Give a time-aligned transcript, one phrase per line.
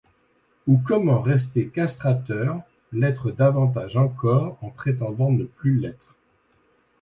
[0.65, 6.15] Ou comment rester castrateur, l'être davantage encore en prétendant ne plus l'être.